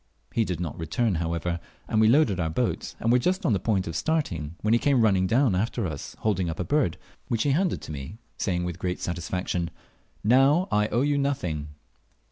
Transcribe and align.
He 0.33 0.45
did 0.45 0.59
not 0.59 0.79
return, 0.79 1.13
however, 1.21 1.59
and 1.87 2.01
we 2.01 2.07
loaded 2.07 2.39
our 2.39 2.49
boat, 2.49 2.95
and 2.99 3.11
were 3.11 3.19
just 3.19 3.45
on 3.45 3.53
the 3.53 3.59
point 3.59 3.85
of 3.85 3.95
starting, 3.95 4.55
when 4.61 4.73
he 4.73 4.79
came 4.79 5.01
running 5.03 5.27
down 5.27 5.53
after 5.53 5.85
us 5.85 6.15
holding 6.21 6.49
up 6.49 6.59
a 6.59 6.63
bird, 6.63 6.97
which 7.27 7.43
he 7.43 7.51
handed 7.51 7.83
to 7.83 7.91
me, 7.91 8.17
saying 8.35 8.63
with 8.63 8.79
great 8.79 8.99
satisfaction, 8.99 9.69
"Now 10.23 10.67
I 10.71 10.87
owe 10.87 11.03
you 11.03 11.19
nothing." 11.19 11.75